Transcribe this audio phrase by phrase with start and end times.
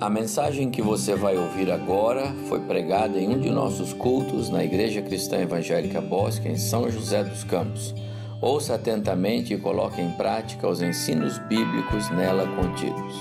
[0.00, 4.64] A mensagem que você vai ouvir agora foi pregada em um de nossos cultos na
[4.64, 7.94] Igreja Cristã Evangélica Bosque, em São José dos Campos.
[8.42, 13.14] Ouça atentamente e coloque em prática os ensinos bíblicos nela contidos.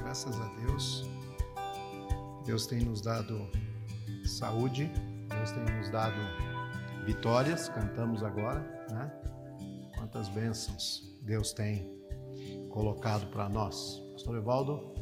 [0.00, 1.08] Graças a Deus,
[2.44, 3.48] Deus tem nos dado
[4.24, 4.90] saúde,
[5.28, 6.16] Deus tem nos dado
[7.04, 8.58] vitórias, cantamos agora,
[8.90, 9.12] né?
[9.96, 11.88] Quantas bênçãos Deus tem
[12.70, 14.02] colocado para nós.
[14.12, 14.95] Pastor Evaldo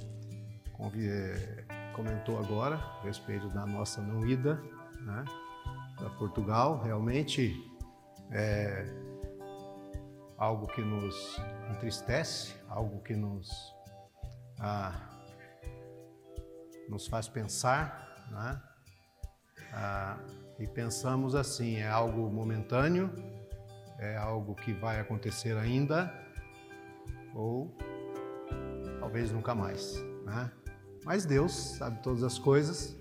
[1.95, 4.61] comentou agora a respeito da nossa não ida
[5.01, 5.25] né,
[5.97, 6.83] para Portugal.
[6.83, 7.55] Realmente
[8.31, 8.85] é
[10.37, 13.75] algo que nos entristece, algo que nos,
[14.61, 14.93] ah,
[16.89, 18.61] nos faz pensar, né?
[19.73, 20.19] Ah,
[20.59, 23.11] e pensamos assim: é algo momentâneo,
[23.99, 26.13] é algo que vai acontecer ainda,
[27.35, 27.77] ou
[29.01, 30.01] talvez nunca mais.
[30.25, 30.51] Né?
[31.05, 32.97] Mas Deus sabe todas as coisas.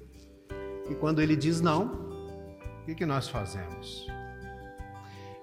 [0.90, 1.94] E quando Ele diz não,
[2.82, 4.08] o que, que nós fazemos?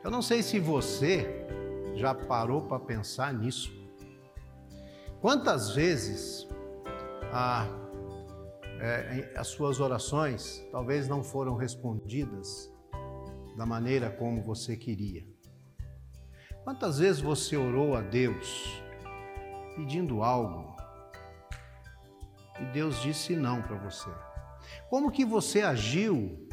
[0.05, 1.47] Eu não sei se você
[1.95, 3.73] já parou para pensar nisso.
[5.21, 6.47] Quantas vezes
[7.33, 7.67] a,
[8.79, 12.71] é, as suas orações talvez não foram respondidas
[13.57, 15.27] da maneira como você queria?
[16.65, 18.83] Quantas vezes você orou a Deus
[19.77, 20.70] pedindo algo
[22.61, 24.11] e Deus disse não para você.
[24.89, 26.49] Como que você agiu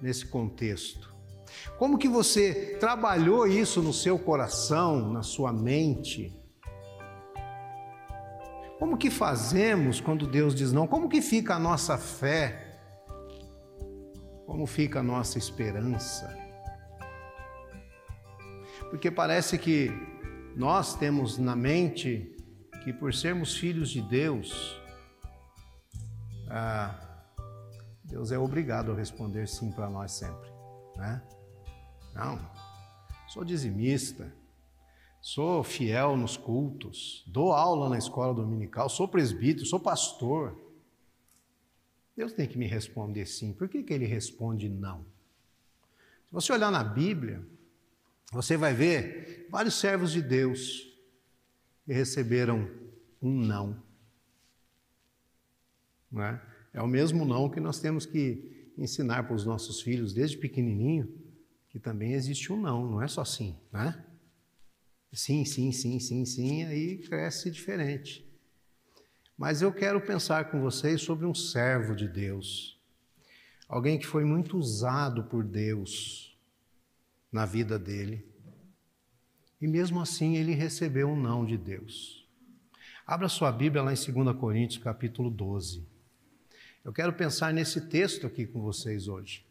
[0.00, 1.12] nesse contexto?
[1.78, 6.34] Como que você trabalhou isso no seu coração, na sua mente?
[8.78, 10.86] Como que fazemos quando Deus diz não?
[10.86, 12.80] Como que fica a nossa fé?
[14.46, 16.36] Como fica a nossa esperança?
[18.90, 19.90] Porque parece que
[20.56, 22.36] nós temos na mente
[22.82, 24.81] que por sermos filhos de Deus,
[26.54, 26.94] ah,
[28.04, 30.50] Deus é obrigado a responder sim para nós sempre,
[30.96, 31.22] né?
[32.14, 32.38] Não,
[33.26, 34.30] sou dizimista,
[35.18, 40.60] sou fiel nos cultos, dou aula na escola dominical, sou presbítero, sou pastor.
[42.14, 43.54] Deus tem que me responder sim.
[43.54, 45.06] Por que, que ele responde não?
[46.26, 47.42] Se você olhar na Bíblia,
[48.30, 50.86] você vai ver vários servos de Deus
[51.86, 52.70] que receberam
[53.22, 53.82] um não.
[56.12, 56.40] Não é?
[56.74, 61.12] é o mesmo não que nós temos que ensinar para os nossos filhos desde pequenininho,
[61.68, 64.04] que também existe um não, não é só sim, né?
[65.12, 68.26] Sim, sim, sim, sim, sim, aí cresce diferente.
[69.36, 72.78] Mas eu quero pensar com vocês sobre um servo de Deus,
[73.68, 76.38] alguém que foi muito usado por Deus
[77.30, 78.26] na vida dele,
[79.60, 82.26] e mesmo assim ele recebeu um não de Deus.
[83.06, 85.91] Abra sua Bíblia lá em 2 Coríntios, capítulo 12.
[86.84, 89.46] Eu quero pensar nesse texto aqui com vocês hoje.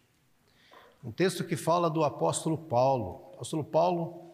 [1.02, 3.31] Um texto que fala do apóstolo Paulo.
[3.36, 4.34] Apóstolo Paulo,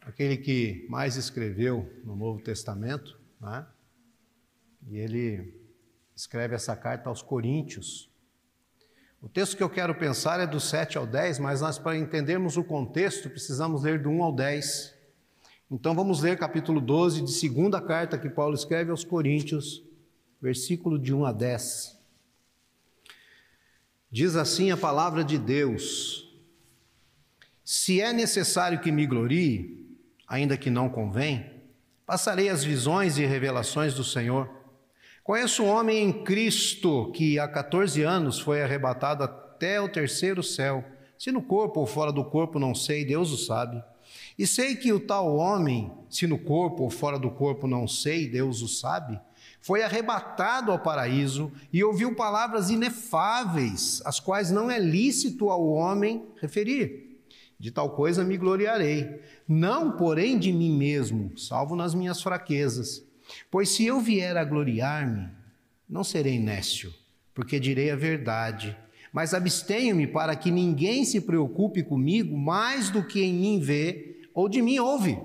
[0.00, 3.64] aquele que mais escreveu no Novo Testamento, né?
[4.88, 5.54] e ele
[6.16, 8.10] escreve essa carta aos Coríntios.
[9.22, 12.56] O texto que eu quero pensar é do 7 ao 10, mas nós, para entendermos
[12.56, 14.96] o contexto, precisamos ler do 1 ao 10.
[15.70, 19.84] Então vamos ler capítulo 12 de segunda carta que Paulo escreve aos Coríntios,
[20.42, 21.99] versículo de 1 a 10.
[24.12, 26.28] Diz assim a palavra de Deus:
[27.64, 31.48] Se é necessário que me glorie, ainda que não convém,
[32.04, 34.50] passarei as visões e revelações do Senhor.
[35.22, 40.84] Conheço um homem em Cristo que há 14 anos foi arrebatado até o terceiro céu.
[41.16, 43.80] Se no corpo ou fora do corpo, não sei, Deus o sabe.
[44.36, 48.28] E sei que o tal homem, se no corpo ou fora do corpo não sei,
[48.28, 49.20] Deus o sabe,
[49.60, 56.24] foi arrebatado ao paraíso e ouviu palavras inefáveis, as quais não é lícito ao homem
[56.40, 57.18] referir.
[57.58, 63.04] De tal coisa me gloriarei, não porém de mim mesmo, salvo nas minhas fraquezas.
[63.50, 65.28] Pois se eu vier a gloriar-me,
[65.86, 66.92] não serei nécio,
[67.34, 68.74] porque direi a verdade.
[69.12, 74.48] Mas abstenho-me para que ninguém se preocupe comigo mais do que em mim vê ou
[74.48, 75.18] de mim ouve.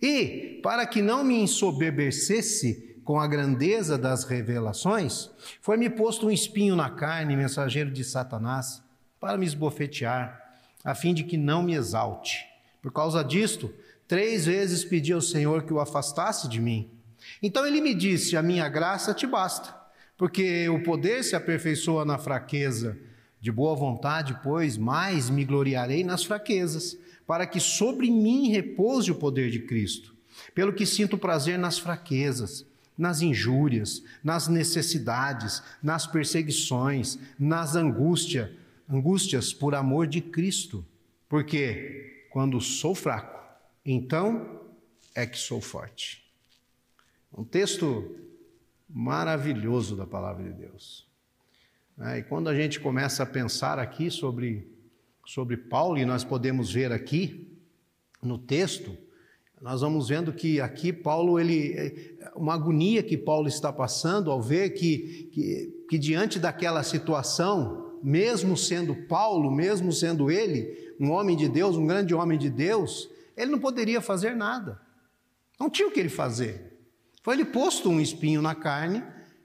[0.00, 5.30] E, para que não me ensoberbecesse com a grandeza das revelações,
[5.62, 8.82] foi-me posto um espinho na carne, mensageiro de Satanás,
[9.20, 10.42] para me esbofetear,
[10.84, 12.44] a fim de que não me exalte.
[12.82, 13.72] Por causa disto,
[14.08, 16.90] três vezes pedi ao Senhor que o afastasse de mim.
[17.40, 19.72] Então ele me disse: A minha graça te basta,
[20.18, 22.98] porque o poder se aperfeiçoa na fraqueza.
[23.40, 29.14] De boa vontade, pois, mais me gloriarei nas fraquezas para que sobre mim repouse o
[29.14, 30.12] poder de Cristo.
[30.52, 38.50] Pelo que sinto prazer nas fraquezas, nas injúrias, nas necessidades, nas perseguições, nas angústias,
[38.88, 40.84] angústias por amor de Cristo.
[41.28, 43.40] Porque quando sou fraco,
[43.84, 44.60] então
[45.14, 46.24] é que sou forte.
[47.36, 48.16] Um texto
[48.88, 51.06] maravilhoso da palavra de Deus.
[51.98, 54.70] É, e quando a gente começa a pensar aqui sobre,
[55.24, 57.58] sobre Paulo, e nós podemos ver aqui
[58.22, 58.96] no texto,
[59.60, 64.70] nós vamos vendo que aqui Paulo, ele, uma agonia que Paulo está passando ao ver
[64.70, 71.48] que, que, que diante daquela situação, mesmo sendo Paulo, mesmo sendo ele um homem de
[71.48, 74.80] Deus, um grande homem de Deus, ele não poderia fazer nada.
[75.58, 76.78] Não tinha o que ele fazer.
[77.22, 79.02] Foi-lhe posto um espinho na carne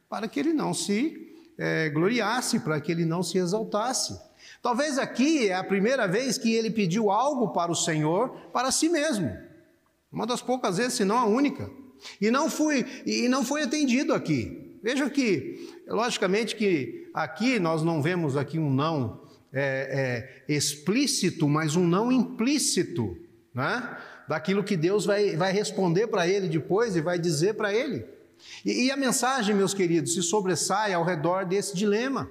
[0.10, 4.20] para que ele não se é, gloriasse, para que ele não se exaltasse.
[4.62, 8.90] Talvez aqui é a primeira vez que ele pediu algo para o Senhor para si
[8.90, 9.36] mesmo.
[10.12, 11.70] Uma das poucas vezes, se não a única.
[12.19, 14.71] E não fui e não foi atendido aqui.
[14.81, 19.21] Veja que, logicamente que aqui nós não vemos aqui um não
[19.53, 23.15] é, é, explícito, mas um não implícito,
[23.53, 23.98] né?
[24.27, 28.06] Daquilo que Deus vai, vai responder para ele depois e vai dizer para ele.
[28.65, 32.30] E, e a mensagem, meus queridos, se sobressai ao redor desse dilema.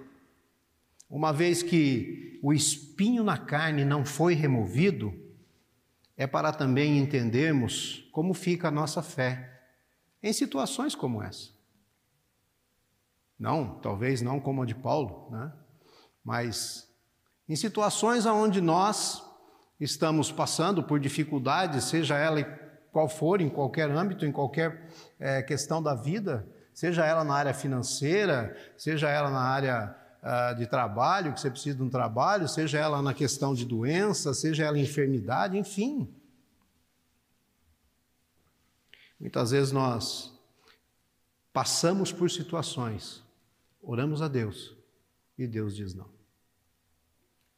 [1.09, 5.13] Uma vez que o espinho na carne não foi removido,
[6.17, 9.60] é para também entendermos como fica a nossa fé
[10.23, 11.51] em situações como essa.
[13.39, 15.53] Não, talvez não como a de Paulo, né?
[16.23, 16.89] mas
[17.49, 19.25] em situações onde nós
[19.81, 22.45] estamos passando por dificuldades, seja ela
[22.93, 24.89] qual for, em qualquer âmbito, em qualquer
[25.19, 30.67] é, questão da vida, seja ela na área financeira, seja ela na área uh, de
[30.67, 34.79] trabalho, que você precisa de um trabalho, seja ela na questão de doença, seja ela
[34.79, 36.13] enfermidade, enfim.
[39.21, 40.33] Muitas vezes nós
[41.53, 43.23] passamos por situações,
[43.83, 44.75] oramos a Deus
[45.37, 46.09] e Deus diz não.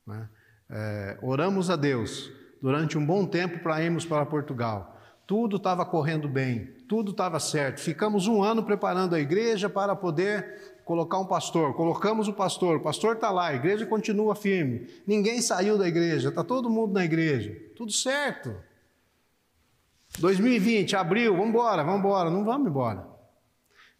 [0.06, 0.28] Né?
[0.68, 5.00] É, oramos a Deus durante um bom tempo para irmos para Portugal.
[5.24, 7.80] Tudo estava correndo bem, tudo estava certo.
[7.80, 11.74] Ficamos um ano preparando a igreja para poder colocar um pastor.
[11.74, 14.88] Colocamos o pastor, o pastor está lá, a igreja continua firme.
[15.06, 17.56] Ninguém saiu da igreja, está todo mundo na igreja.
[17.76, 18.54] Tudo certo.
[20.18, 22.30] 2020, abril, vamos embora, vamos embora.
[22.30, 23.06] Não vamos embora.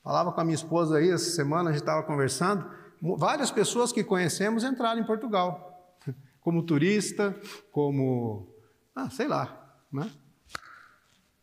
[0.03, 2.69] Falava com a minha esposa aí, essa semana a gente estava conversando.
[3.01, 5.97] Várias pessoas que conhecemos entraram em Portugal,
[6.41, 7.35] como turista,
[7.71, 8.49] como,
[8.95, 10.11] ah, sei lá, né?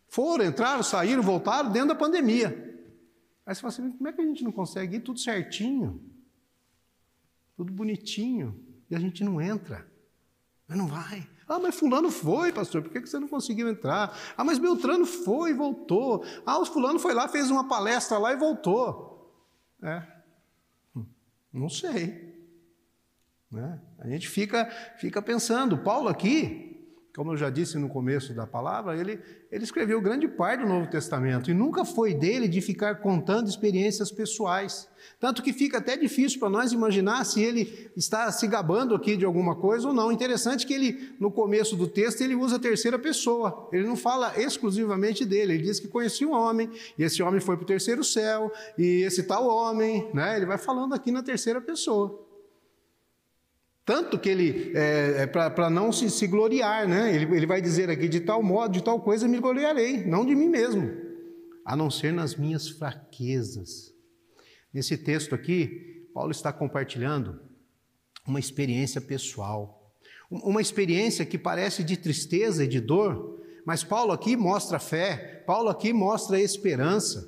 [0.10, 2.70] Foram, entraram, saíram, voltaram dentro da pandemia.
[3.46, 6.02] Aí você fala assim: como é que a gente não consegue ir tudo certinho?
[7.56, 8.64] Tudo bonitinho.
[8.90, 9.86] E a gente não entra.
[10.68, 11.28] Mas não vai.
[11.50, 14.16] Ah, mas Fulano foi, pastor, por que você não conseguiu entrar?
[14.38, 16.24] Ah, mas Beltrano foi e voltou.
[16.46, 19.34] Ah, o Fulano foi lá, fez uma palestra lá e voltou.
[19.82, 20.04] É.
[20.96, 21.06] Hum,
[21.52, 22.38] não sei.
[23.52, 23.82] Né?
[23.98, 24.70] A gente fica,
[25.00, 25.80] fica pensando.
[25.80, 26.69] Paulo aqui,
[27.16, 29.20] como eu já disse no começo da palavra, ele,
[29.52, 34.12] ele escreveu grande parte do Novo Testamento e nunca foi dele de ficar contando experiências
[34.12, 34.88] pessoais.
[35.20, 39.26] Tanto que fica até difícil para nós imaginar se ele está se gabando aqui de
[39.26, 40.12] alguma coisa ou não.
[40.12, 43.68] Interessante que ele, no começo do texto, ele usa a terceira pessoa.
[43.74, 45.54] Ele não fala exclusivamente dele.
[45.54, 49.04] Ele diz que conhecia um homem, e esse homem foi para o terceiro céu, e
[49.04, 50.38] esse tal homem, né?
[50.38, 52.29] Ele vai falando aqui na terceira pessoa.
[53.90, 57.12] Tanto que ele, é, é para não se, se gloriar, né?
[57.12, 60.36] Ele, ele vai dizer aqui: de tal modo, de tal coisa me gloriarei, não de
[60.36, 60.92] mim mesmo,
[61.66, 63.92] a não ser nas minhas fraquezas.
[64.72, 67.42] Nesse texto aqui, Paulo está compartilhando
[68.28, 69.92] uma experiência pessoal,
[70.30, 75.68] uma experiência que parece de tristeza e de dor, mas Paulo aqui mostra fé, Paulo
[75.68, 77.28] aqui mostra esperança.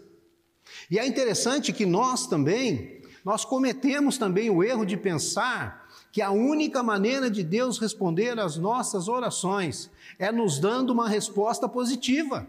[0.91, 5.80] E é interessante que nós também, nós cometemos também o erro de pensar
[6.11, 9.89] que a única maneira de Deus responder às nossas orações
[10.19, 12.45] é nos dando uma resposta positiva.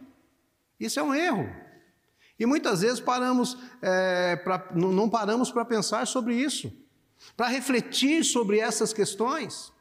[0.80, 1.48] Isso é um erro.
[2.38, 6.72] E muitas vezes paramos, é, pra, não paramos para pensar sobre isso,
[7.36, 9.72] para refletir sobre essas questões,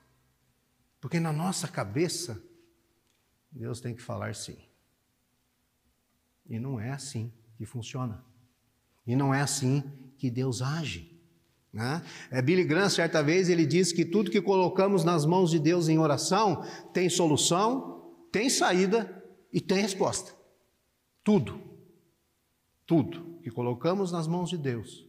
[0.99, 2.39] porque na nossa cabeça
[3.51, 4.57] Deus tem que falar sim.
[6.47, 8.23] E não é assim que funciona.
[9.07, 9.81] E não é assim
[10.17, 11.19] que Deus age.
[11.73, 12.01] Né?
[12.29, 15.87] É, Billy Graham, certa vez, ele diz que tudo que colocamos nas mãos de Deus
[15.87, 16.63] em oração
[16.93, 20.33] tem solução, tem saída e tem resposta.
[21.23, 21.61] Tudo.
[22.85, 25.05] Tudo que colocamos nas mãos de Deus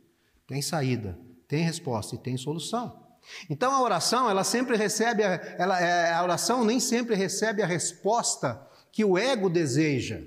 [0.47, 3.00] tem saída, tem resposta e tem solução.
[3.49, 7.66] Então a oração, ela sempre recebe, a, ela, é, a oração nem sempre recebe a
[7.66, 10.21] resposta que o ego deseja.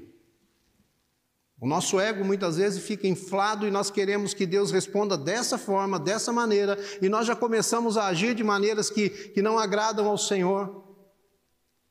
[1.59, 5.97] O nosso ego muitas vezes fica inflado e nós queremos que Deus responda dessa forma,
[5.97, 10.17] dessa maneira, e nós já começamos a agir de maneiras que, que não agradam ao
[10.17, 10.83] Senhor.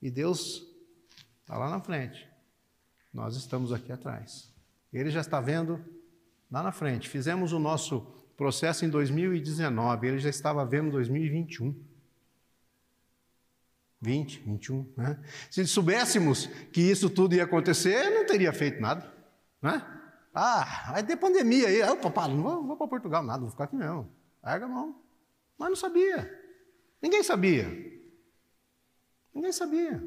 [0.02, 0.62] E Deus
[1.40, 2.28] está lá na frente,
[3.12, 4.52] nós estamos aqui atrás.
[4.92, 5.82] Ele já está vendo
[6.50, 7.08] lá na frente.
[7.08, 8.00] Fizemos o nosso
[8.36, 11.74] processo em 2019, ele já estava vendo em 2021.
[14.00, 15.18] 20, 21, né?
[15.50, 19.10] Se soubéssemos que isso tudo ia acontecer, não teria feito nada,
[19.64, 19.82] né?
[20.34, 21.82] Ah, vai ter pandemia aí.
[21.82, 24.12] Opa, para, não vou, vou para Portugal, nada, vou ficar aqui mesmo.
[24.42, 25.02] Larga a mão.
[25.56, 26.30] Mas não sabia.
[27.00, 27.66] Ninguém sabia.
[29.34, 30.06] Ninguém sabia.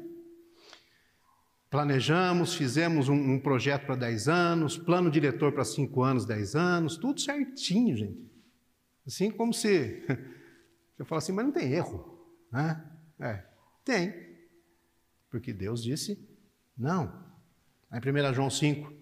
[1.68, 6.96] Planejamos, fizemos um, um projeto para 10 anos, plano diretor para 5 anos, 10 anos,
[6.96, 8.30] tudo certinho, gente.
[9.06, 10.04] Assim como se.
[10.98, 12.18] Eu falo assim, mas não tem erro.
[12.50, 12.84] Né?
[13.20, 13.44] É,
[13.84, 14.14] tem.
[15.30, 16.28] Porque Deus disse
[16.76, 17.26] não.
[17.92, 18.97] Em 1 João 5,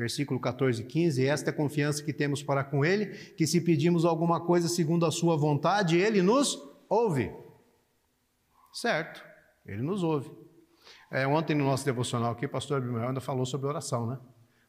[0.00, 3.60] versículo 14 e 15, esta é a confiança que temos para com Ele, que se
[3.60, 7.30] pedimos alguma coisa segundo a Sua vontade, Ele nos ouve.
[8.72, 9.22] Certo,
[9.66, 10.30] Ele nos ouve.
[11.10, 14.18] É, ontem no nosso devocional aqui, o pastor Abimael ainda falou sobre oração, né?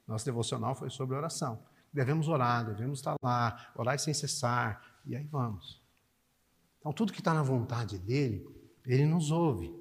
[0.06, 1.64] Nosso devocional foi sobre oração.
[1.94, 5.82] Devemos orar, devemos estar lá, orar sem cessar, e aí vamos.
[6.80, 8.46] Então, tudo que está na vontade dele,
[8.86, 9.74] ele nos ouve.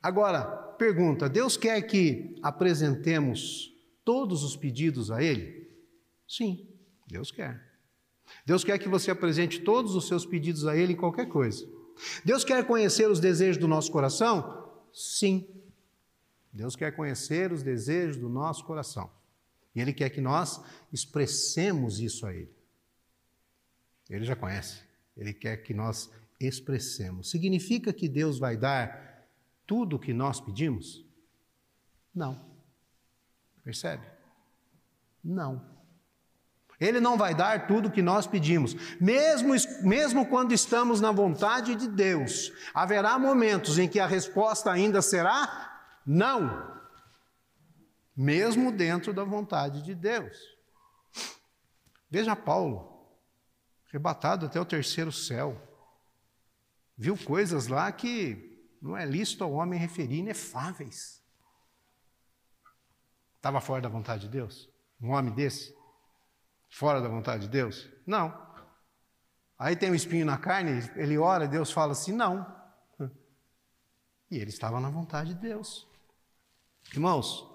[0.00, 0.44] Agora,
[0.78, 3.73] pergunta: Deus quer que apresentemos
[4.04, 5.70] todos os pedidos a Ele?
[6.28, 6.68] Sim,
[7.06, 7.72] Deus quer.
[8.44, 11.66] Deus quer que você apresente todos os seus pedidos a Ele em qualquer coisa.
[12.24, 14.72] Deus quer conhecer os desejos do nosso coração?
[14.92, 15.46] Sim.
[16.52, 19.10] Deus quer conhecer os desejos do nosso coração.
[19.74, 22.52] E Ele quer que nós expressemos isso a Ele.
[24.08, 24.82] Ele já conhece.
[25.16, 27.30] Ele quer que nós expressemos.
[27.30, 29.26] Significa que Deus vai dar
[29.66, 31.04] tudo o que nós pedimos?
[32.14, 32.53] Não.
[33.64, 34.06] Percebe?
[35.24, 35.74] Não.
[36.78, 38.74] Ele não vai dar tudo o que nós pedimos.
[39.00, 45.00] Mesmo, mesmo quando estamos na vontade de Deus, haverá momentos em que a resposta ainda
[45.00, 46.74] será não.
[48.14, 50.36] Mesmo dentro da vontade de Deus.
[52.10, 53.08] Veja Paulo,
[53.88, 55.60] arrebatado até o terceiro céu.
[56.96, 61.23] Viu coisas lá que não é lícito ao homem referir inefáveis.
[63.44, 64.70] Estava fora da vontade de Deus?
[64.98, 65.74] Um homem desse?
[66.70, 67.86] fora da vontade de Deus?
[68.06, 68.32] Não.
[69.58, 72.46] Aí tem um espinho na carne, ele ora, Deus fala assim: não.
[74.30, 75.86] E ele estava na vontade de Deus.
[76.94, 77.46] Irmãos,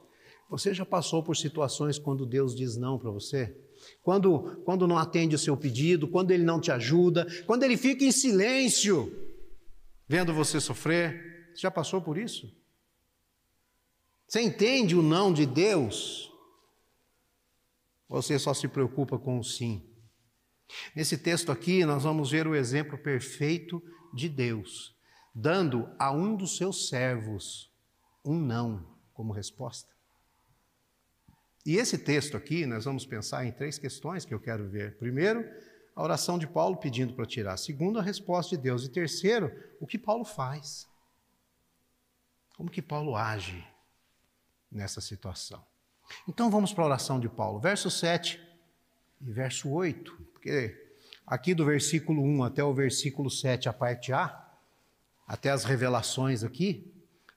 [0.47, 3.59] você já passou por situações quando Deus diz não para você?
[4.03, 8.03] Quando, quando não atende o seu pedido, quando ele não te ajuda, quando ele fica
[8.03, 9.11] em silêncio,
[10.07, 11.51] vendo você sofrer?
[11.55, 12.58] Já passou por isso?
[14.29, 16.31] Você entende o não de Deus?
[18.07, 19.83] Você só se preocupa com o sim.
[20.95, 23.81] Nesse texto aqui, nós vamos ver o exemplo perfeito
[24.13, 24.95] de Deus,
[25.33, 27.73] dando a um dos seus servos
[28.23, 29.91] um não como resposta.
[31.65, 34.95] E esse texto aqui, nós vamos pensar em três questões que eu quero ver.
[34.99, 35.43] Primeiro,
[35.95, 37.57] a oração de Paulo pedindo para tirar.
[37.57, 38.85] Segundo, a resposta de Deus.
[38.85, 40.87] E terceiro, o que Paulo faz.
[42.55, 43.67] Como que Paulo age
[44.71, 45.63] nessa situação.
[46.27, 48.39] Então vamos para a oração de Paulo, verso 7
[49.21, 50.75] e verso 8, porque
[51.25, 54.47] aqui do versículo 1 até o versículo 7, a parte A,
[55.27, 56.91] até as revelações aqui,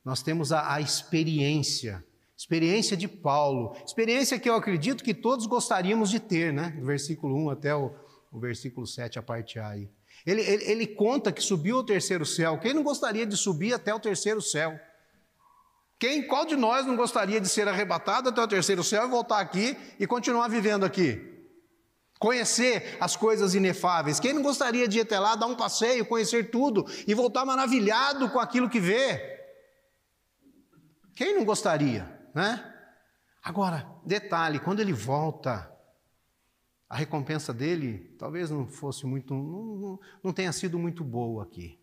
[0.05, 2.05] nós temos a, a experiência,
[2.37, 6.71] experiência de Paulo, experiência que eu acredito que todos gostaríamos de ter, né?
[6.71, 7.95] Do versículo 1 até o,
[8.33, 9.91] o versículo 7, a parte A aí.
[10.25, 12.59] Ele, ele, ele conta que subiu ao terceiro céu.
[12.59, 14.79] Quem não gostaria de subir até o terceiro céu?
[16.03, 19.39] Quem, qual de nós não gostaria de ser arrebatado até o terceiro céu e voltar
[19.39, 21.47] aqui e continuar vivendo aqui?
[22.19, 24.19] Conhecer as coisas inefáveis.
[24.19, 28.29] Quem não gostaria de ir até lá, dar um passeio, conhecer tudo e voltar maravilhado
[28.31, 29.47] com aquilo que vê?
[31.15, 32.03] Quem não gostaria,
[32.35, 32.69] né?
[33.41, 35.73] Agora, detalhe, quando ele volta,
[36.89, 41.81] a recompensa dele talvez não fosse muito, não, não, não tenha sido muito boa aqui.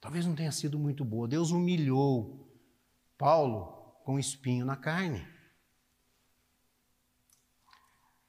[0.00, 1.28] Talvez não tenha sido muito boa.
[1.28, 2.49] Deus humilhou
[3.20, 3.66] Paulo
[4.02, 5.28] com espinho na carne.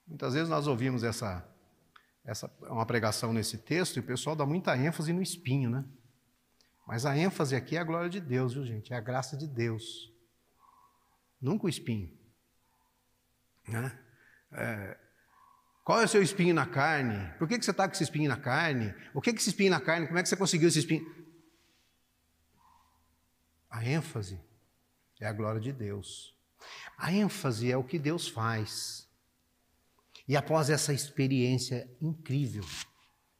[0.05, 1.50] Muitas vezes nós ouvimos essa,
[2.25, 5.86] essa uma pregação nesse texto e o pessoal dá muita ênfase no espinho, né?
[6.86, 8.91] Mas a ênfase aqui é a glória de Deus, viu gente?
[8.91, 10.12] É a graça de Deus.
[11.39, 12.12] Nunca o espinho.
[13.65, 13.98] Né?
[14.51, 15.00] É,
[15.86, 17.33] qual é o seu espinho na carne?
[17.38, 18.93] Por que, que você está com esse espinho na carne?
[19.13, 20.05] O que é esse espinho na carne?
[20.05, 21.05] Como é que você conseguiu esse espinho?
[23.69, 24.50] A ênfase
[25.21, 26.35] é a glória de Deus.
[26.97, 29.07] A ênfase é o que Deus faz.
[30.27, 32.65] E após essa experiência incrível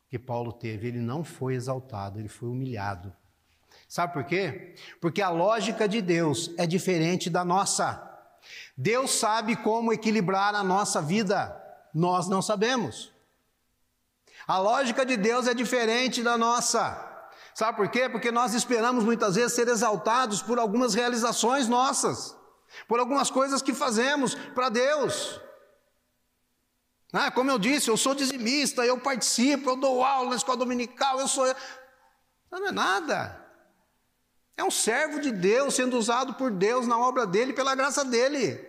[0.08, 3.14] que Paulo teve, ele não foi exaltado, ele foi humilhado.
[3.88, 4.76] Sabe por quê?
[5.00, 8.08] Porque a lógica de Deus é diferente da nossa.
[8.78, 11.58] Deus sabe como equilibrar a nossa vida,
[11.94, 13.12] nós não sabemos.
[14.48, 17.11] A lógica de Deus é diferente da nossa.
[17.54, 18.08] Sabe por quê?
[18.08, 22.36] Porque nós esperamos muitas vezes ser exaltados por algumas realizações nossas,
[22.88, 25.40] por algumas coisas que fazemos para Deus.
[27.14, 31.20] Ah, como eu disse, eu sou dizimista, eu participo, eu dou aula na escola dominical,
[31.20, 31.46] eu sou.
[32.50, 33.38] Não é nada.
[34.56, 38.66] É um servo de Deus sendo usado por Deus na obra dele, pela graça dele.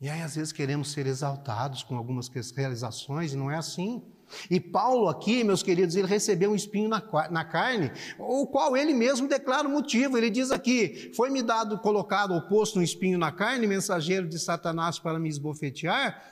[0.00, 4.02] E aí, às vezes, queremos ser exaltados com algumas realizações, e não é assim.
[4.50, 8.94] E Paulo, aqui, meus queridos, ele recebeu um espinho na, na carne, o qual ele
[8.94, 10.16] mesmo declara o motivo.
[10.16, 14.98] Ele diz aqui: Foi-me dado, colocado ou posto um espinho na carne, mensageiro de Satanás
[14.98, 16.22] para me esbofetear,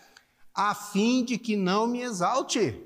[0.54, 2.84] a fim de que não me exalte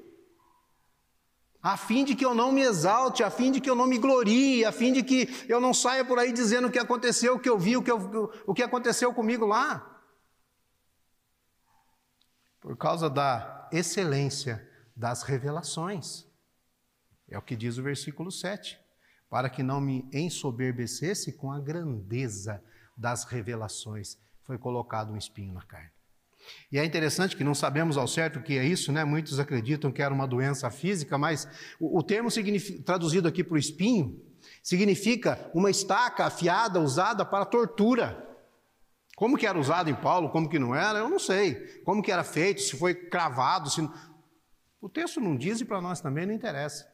[1.62, 3.96] a fim de que eu não me exalte, a fim de que eu não me
[3.96, 7.38] glorie, a fim de que eu não saia por aí dizendo o que aconteceu, o
[7.38, 9.88] que eu vi, o que, eu, o que aconteceu comigo lá.
[12.60, 16.26] Por causa da excelência das revelações.
[17.28, 18.78] É o que diz o versículo 7.
[19.30, 22.62] Para que não me ensoberbecesse com a grandeza
[22.96, 25.90] das revelações, foi colocado um espinho na carne.
[26.70, 29.04] E é interessante que não sabemos ao certo o que é isso, né?
[29.04, 32.28] Muitos acreditam que era uma doença física, mas o, o termo
[32.84, 34.20] traduzido aqui para o espinho
[34.62, 38.28] significa uma estaca afiada usada para tortura.
[39.16, 41.54] Como que era usado em Paulo, como que não era, eu não sei.
[41.84, 43.88] Como que era feito, se foi cravado, se...
[44.82, 46.92] O texto não diz e para nós também não interessa.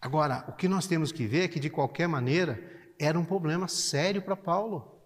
[0.00, 2.60] Agora, o que nós temos que ver é que, de qualquer maneira,
[2.98, 5.00] era um problema sério para Paulo.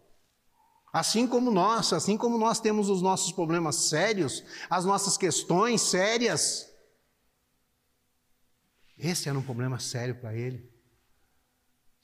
[0.91, 6.67] Assim como nós, assim como nós temos os nossos problemas sérios, as nossas questões sérias,
[8.97, 10.73] esse era um problema sério para ele.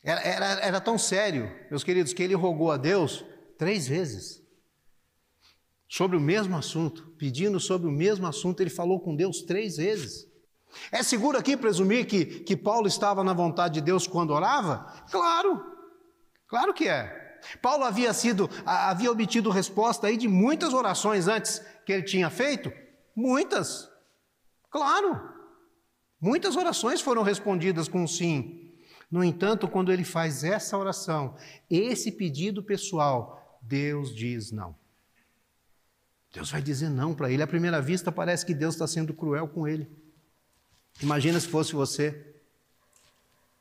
[0.02, 3.24] Era, era, era, tão sério, meus queridos, que ele rogou a Deus
[3.56, 4.43] três vezes
[5.88, 10.26] sobre o mesmo assunto, pedindo sobre o mesmo assunto, ele falou com Deus três vezes.
[10.90, 14.92] É seguro aqui presumir que, que Paulo estava na vontade de Deus quando orava?
[15.10, 15.64] Claro,
[16.48, 17.22] claro que é.
[17.60, 22.72] Paulo havia sido, havia obtido resposta aí de muitas orações antes que ele tinha feito,
[23.14, 23.88] muitas.
[24.70, 25.32] Claro.
[26.20, 28.72] Muitas orações foram respondidas com sim.
[29.10, 31.36] No entanto, quando ele faz essa oração,
[31.70, 34.74] esse pedido pessoal, Deus diz não.
[36.34, 37.42] Deus vai dizer não para ele.
[37.42, 39.88] À primeira vista, parece que Deus está sendo cruel com ele.
[41.00, 42.32] Imagina se fosse você.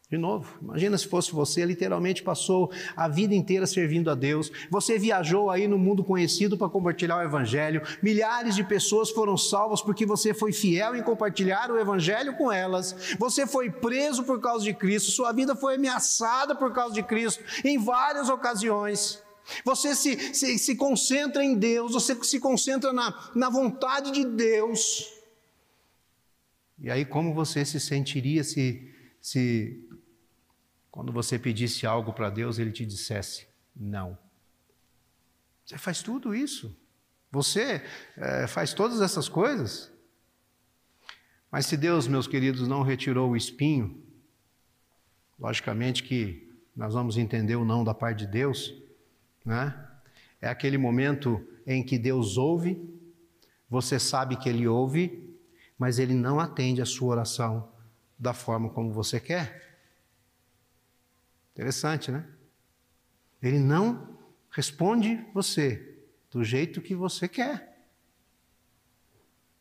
[0.09, 4.51] De novo, imagina se fosse você, literalmente passou a vida inteira servindo a Deus.
[4.69, 7.81] Você viajou aí no mundo conhecido para compartilhar o Evangelho.
[8.01, 13.15] Milhares de pessoas foram salvas porque você foi fiel em compartilhar o Evangelho com elas.
[13.17, 15.09] Você foi preso por causa de Cristo.
[15.09, 19.22] Sua vida foi ameaçada por causa de Cristo em várias ocasiões.
[19.65, 25.11] Você se, se, se concentra em Deus, você se concentra na, na vontade de Deus.
[26.79, 29.87] E aí, como você se sentiria se, se
[30.91, 34.17] quando você pedisse algo para Deus, ele te dissesse não.
[35.65, 36.75] Você faz tudo isso.
[37.31, 37.81] Você
[38.15, 39.91] é, faz todas essas coisas.
[41.49, 44.03] Mas se Deus, meus queridos, não retirou o espinho,
[45.39, 48.73] logicamente que nós vamos entender o não da parte de Deus,
[49.45, 49.89] né?
[50.41, 52.77] É aquele momento em que Deus ouve,
[53.69, 55.37] você sabe que Ele ouve,
[55.77, 57.71] mas Ele não atende a sua oração
[58.17, 59.77] da forma como você quer.
[61.53, 62.27] Interessante, né?
[63.41, 64.17] Ele não
[64.49, 65.99] responde você
[66.31, 67.73] do jeito que você quer.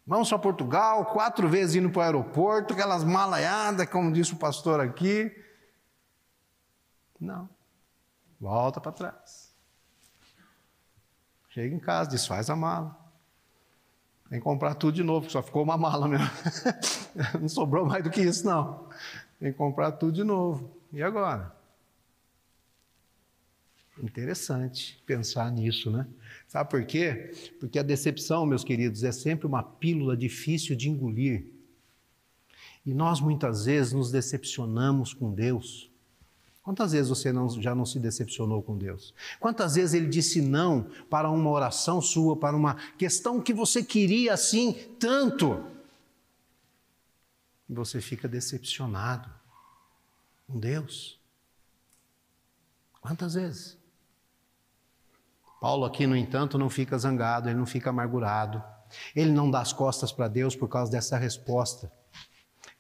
[0.07, 4.81] Vamos para Portugal, quatro vezes indo para o aeroporto, aquelas malaiadas, como disse o pastor
[4.81, 5.31] aqui.
[7.21, 7.49] Não.
[8.40, 9.52] Volta para trás.
[11.53, 12.99] Chega em casa, desfaz a mala.
[14.31, 16.27] Tem que comprar tudo de novo, só ficou uma mala mesmo.
[17.38, 18.88] não sobrou mais do que isso, não.
[19.38, 20.75] Tem que comprar tudo de novo.
[20.91, 21.55] E agora?
[24.03, 26.07] Interessante pensar nisso, né?
[26.49, 27.31] Sabe por quê?
[27.61, 31.45] Porque a decepção, meus queridos, é sempre uma pílula difícil de engolir.
[32.87, 35.92] E nós muitas vezes nos decepcionamos com Deus.
[36.62, 39.12] Quantas vezes você não, já não se decepcionou com Deus?
[39.40, 44.33] Quantas vezes Ele disse não para uma oração sua, para uma questão que você queria
[44.33, 45.64] assim tanto?
[47.68, 49.29] E você fica decepcionado
[50.46, 51.18] com Deus.
[53.01, 53.77] Quantas vezes?
[55.61, 58.62] Paulo aqui, no entanto, não fica zangado, ele não fica amargurado.
[59.16, 61.90] Ele não dá as costas para Deus por causa dessa resposta.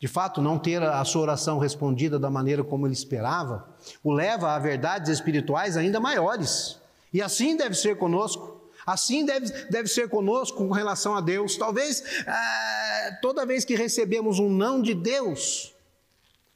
[0.02, 3.68] De fato, não ter a sua oração respondida da maneira como ele esperava,
[4.02, 6.76] o leva a verdades espirituais ainda maiores.
[7.12, 8.68] E assim deve ser conosco.
[8.84, 11.56] Assim deve, deve ser conosco com relação a Deus.
[11.56, 15.72] Talvez é, toda vez que recebemos um não de Deus,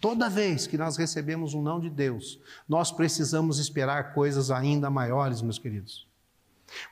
[0.01, 5.41] toda vez que nós recebemos um não de Deus, nós precisamos esperar coisas ainda maiores,
[5.41, 6.06] meus queridos.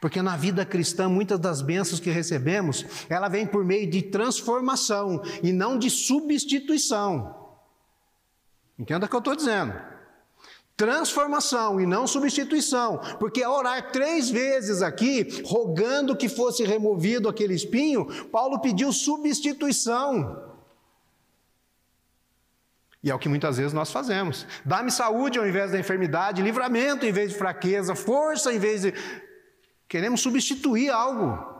[0.00, 5.22] Porque na vida cristã, muitas das bênçãos que recebemos, ela vem por meio de transformação
[5.42, 7.34] e não de substituição.
[8.78, 9.74] Entenda o que eu estou dizendo.
[10.76, 17.54] Transformação e não substituição, porque ao orar três vezes aqui, rogando que fosse removido aquele
[17.54, 20.52] espinho, Paulo pediu substituição.
[23.04, 24.46] E é o que muitas vezes nós fazemos.
[24.64, 28.94] Dá-me saúde ao invés da enfermidade, livramento em vez de fraqueza, força em vez de
[29.88, 31.52] Queremos substituir algo.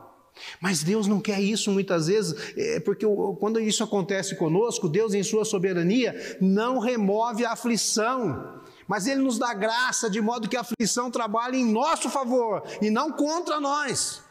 [0.61, 3.07] Mas Deus não quer isso muitas vezes, é porque
[3.39, 9.39] quando isso acontece conosco, Deus, em Sua soberania, não remove a aflição, mas Ele nos
[9.39, 14.25] dá graça de modo que a aflição trabalhe em nosso favor e não contra nós.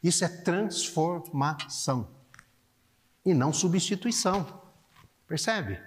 [0.00, 2.08] Isso é transformação
[3.26, 4.62] e não substituição.
[5.26, 5.80] Percebe?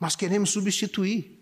[0.00, 1.33] Nós queremos substituir.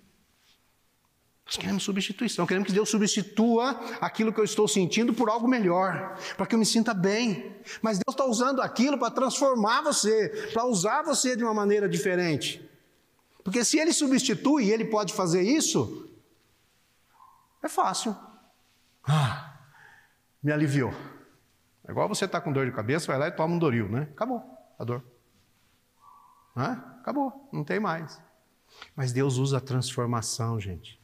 [1.53, 6.17] Nós queremos substituição, queremos que Deus substitua aquilo que eu estou sentindo por algo melhor,
[6.35, 7.55] para que eu me sinta bem.
[7.83, 12.67] Mas Deus está usando aquilo para transformar você, para usar você de uma maneira diferente.
[13.45, 16.09] Porque se Ele substitui e Ele pode fazer isso,
[17.63, 18.17] é fácil.
[19.07, 19.59] Ah,
[20.43, 20.95] me aliviou.
[21.87, 24.09] É igual você está com dor de cabeça, vai lá e toma um Doril, né?
[24.13, 24.43] Acabou
[24.79, 25.05] a dor.
[26.57, 28.19] Acabou, não tem mais.
[28.97, 31.02] Mas Deus usa a transformação, gente.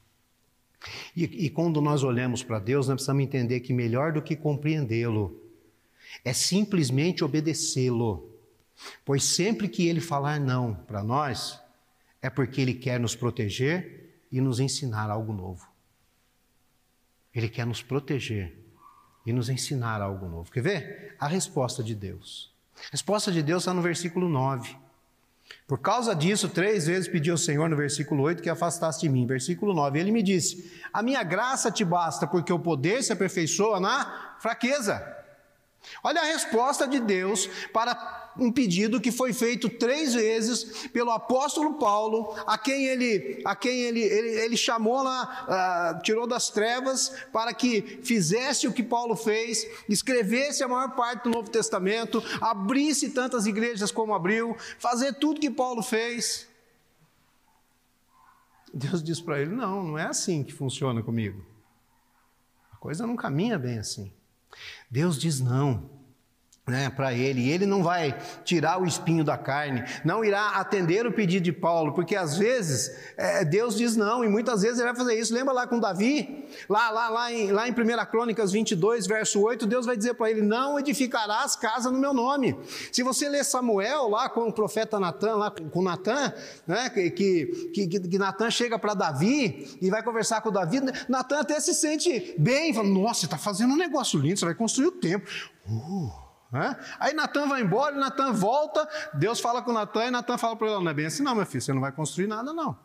[1.14, 5.40] E, e quando nós olhamos para Deus, nós precisamos entender que melhor do que compreendê-lo
[6.24, 8.28] é simplesmente obedecê-lo.
[9.04, 11.60] Pois sempre que ele falar não para nós,
[12.22, 15.66] é porque ele quer nos proteger e nos ensinar algo novo.
[17.34, 18.56] Ele quer nos proteger
[19.26, 20.50] e nos ensinar algo novo.
[20.50, 21.16] Quer ver?
[21.18, 22.52] A resposta de Deus.
[22.76, 24.76] A resposta de Deus está no versículo 9.
[25.66, 29.26] Por causa disso, três vezes pedi ao Senhor no versículo 8 que afastasse de mim.
[29.26, 33.78] Versículo 9, ele me disse: A minha graça te basta, porque o poder se aperfeiçoa
[33.78, 35.17] na fraqueza.
[36.02, 41.74] Olha a resposta de Deus para um pedido que foi feito três vezes pelo apóstolo
[41.74, 47.12] Paulo, a quem ele, a quem ele, ele, ele chamou lá, uh, tirou das trevas
[47.32, 53.10] para que fizesse o que Paulo fez, escrevesse a maior parte do Novo Testamento, abrisse
[53.10, 56.46] tantas igrejas como abriu, fazer tudo que Paulo fez.
[58.72, 61.44] Deus diz para ele: não, não é assim que funciona comigo.
[62.72, 64.12] A coisa não caminha bem assim.
[64.90, 65.97] Deus diz não
[66.68, 71.12] né, para ele, ele não vai tirar o espinho da carne, não irá atender o
[71.12, 74.96] pedido de Paulo, porque às vezes é, Deus diz não, e muitas vezes ele vai
[74.96, 75.32] fazer isso.
[75.32, 77.74] Lembra lá com Davi, lá, lá, lá, em, lá em 1
[78.10, 82.56] Crônicas 22, verso 8, Deus vai dizer para ele: Não edificarás casa no meu nome.
[82.92, 86.32] Se você ler Samuel, lá com o profeta Natan, lá com Natan,
[86.66, 91.40] né, que, que, que, que Natan chega para Davi e vai conversar com Davi, Natan
[91.40, 94.86] até se sente bem, fala: Nossa, você está fazendo um negócio lindo, você vai construir
[94.86, 95.32] o templo.
[95.66, 96.27] Uh.
[96.98, 100.82] Aí Natan vai embora, Natan volta, Deus fala com Natan e Natan fala para ele:
[100.82, 102.78] não é bem assim, não, meu filho, você não vai construir nada, não.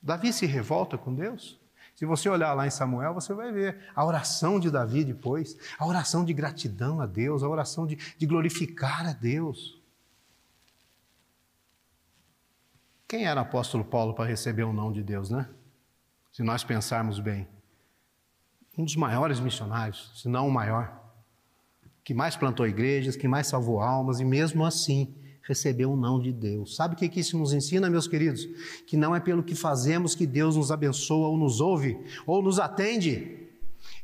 [0.00, 1.58] Davi se revolta com Deus.
[1.94, 5.86] Se você olhar lá em Samuel, você vai ver a oração de Davi depois, a
[5.86, 9.80] oração de gratidão a Deus, a oração de, de glorificar a Deus.
[13.06, 15.48] Quem era o apóstolo Paulo para receber o um não de Deus, né?
[16.32, 17.46] Se nós pensarmos bem.
[18.76, 21.03] Um dos maiores missionários, se não o maior
[22.04, 26.32] que mais plantou igrejas, que mais salvou almas e mesmo assim recebeu um não de
[26.32, 26.76] Deus.
[26.76, 28.46] Sabe o que isso nos ensina, meus queridos?
[28.86, 32.58] Que não é pelo que fazemos que Deus nos abençoa ou nos ouve ou nos
[32.58, 33.40] atende.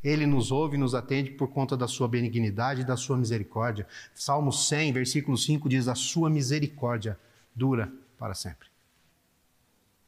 [0.03, 3.87] Ele nos ouve e nos atende por conta da sua benignidade e da sua misericórdia.
[4.15, 7.19] Salmo 100, versículo 5 diz: A sua misericórdia
[7.55, 8.69] dura para sempre.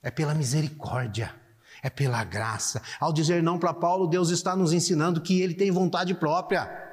[0.02, 1.34] É pela misericórdia,
[1.82, 2.82] é pela graça.
[2.98, 6.91] Ao dizer não para Paulo, Deus está nos ensinando que ele tem vontade própria.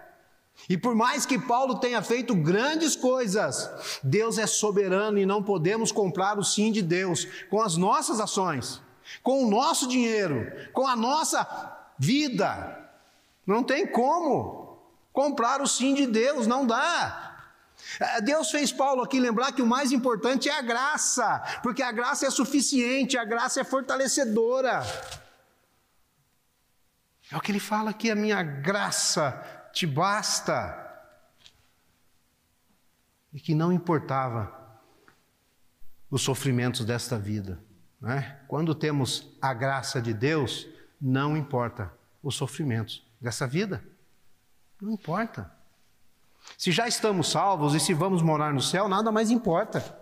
[0.68, 5.92] E por mais que Paulo tenha feito grandes coisas, Deus é soberano e não podemos
[5.92, 8.82] comprar o sim de Deus com as nossas ações,
[9.24, 11.48] com o nosso dinheiro, com a nossa
[11.98, 12.78] vida.
[13.46, 14.78] Não tem como
[15.14, 17.28] comprar o sim de Deus, não dá.
[18.00, 21.92] É, Deus fez Paulo aqui lembrar que o mais importante é a graça, porque a
[21.92, 24.84] graça é suficiente, a graça é fortalecedora.
[27.32, 30.86] É o que ele fala aqui: a minha graça te basta.
[33.32, 34.60] E que não importava
[36.10, 37.62] os sofrimentos desta vida.
[38.02, 38.40] Né?
[38.48, 40.68] Quando temos a graça de Deus,
[41.00, 43.84] não importa os sofrimentos dessa vida.
[44.82, 45.52] Não importa.
[46.58, 49.98] Se já estamos salvos e se vamos morar no céu, nada mais importa.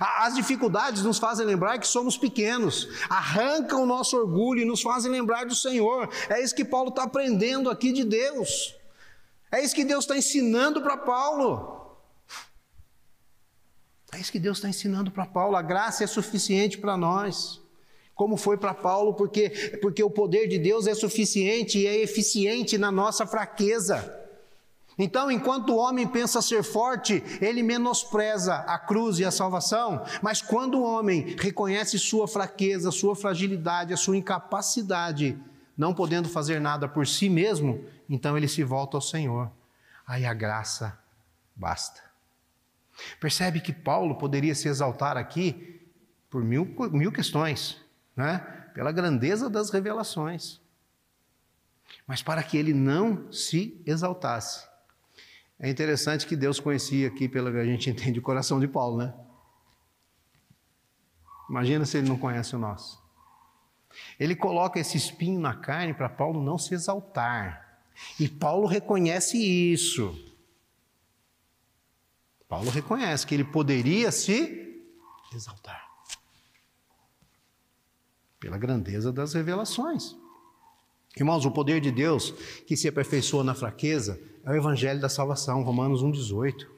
[0.00, 5.10] As dificuldades nos fazem lembrar que somos pequenos, arrancam o nosso orgulho e nos fazem
[5.10, 6.08] lembrar do Senhor.
[6.28, 8.75] É isso que Paulo está aprendendo aqui de Deus.
[9.56, 11.96] É isso que Deus está ensinando para Paulo.
[14.12, 15.56] É isso que Deus está ensinando para Paulo.
[15.56, 17.62] A graça é suficiente para nós.
[18.14, 19.48] Como foi para Paulo, porque,
[19.80, 24.14] porque o poder de Deus é suficiente e é eficiente na nossa fraqueza.
[24.98, 30.42] Então, enquanto o homem pensa ser forte, ele menospreza a cruz e a salvação, mas
[30.42, 35.38] quando o homem reconhece sua fraqueza, sua fragilidade, a sua incapacidade,
[35.76, 39.50] não podendo fazer nada por si mesmo, então ele se volta ao Senhor.
[40.06, 40.98] Aí a graça
[41.54, 42.00] basta.
[43.20, 45.86] Percebe que Paulo poderia se exaltar aqui
[46.30, 47.80] por mil, mil questões,
[48.16, 48.38] né?
[48.72, 50.60] pela grandeza das revelações.
[52.06, 54.66] Mas para que ele não se exaltasse,
[55.58, 58.98] é interessante que Deus conhecia aqui, pelo que a gente entende, o coração de Paulo,
[58.98, 59.14] né?
[61.48, 63.02] Imagina se ele não conhece o nosso.
[64.18, 67.80] Ele coloca esse espinho na carne para Paulo não se exaltar.
[68.18, 70.14] E Paulo reconhece isso.
[72.48, 74.82] Paulo reconhece que ele poderia se
[75.34, 75.86] exaltar
[78.38, 80.14] pela grandeza das revelações.
[81.16, 82.30] Irmãos, o poder de Deus
[82.66, 86.68] que se aperfeiçoa na fraqueza é o evangelho da salvação, Romanos 1:18.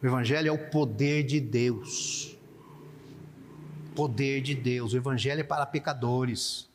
[0.00, 2.36] O evangelho é o poder de Deus.
[3.94, 4.92] Poder de Deus.
[4.92, 6.70] O evangelho é para pecadores.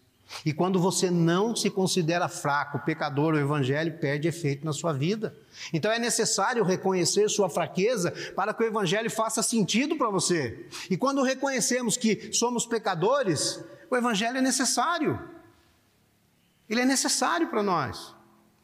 [0.45, 5.33] E quando você não se considera fraco, pecador, o evangelho perde efeito na sua vida.
[5.71, 10.67] Então é necessário reconhecer sua fraqueza para que o evangelho faça sentido para você.
[10.89, 15.17] E quando reconhecemos que somos pecadores, o evangelho é necessário.
[16.69, 18.16] Ele é necessário para nós.